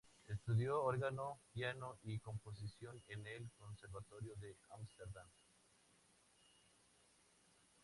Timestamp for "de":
4.37-4.57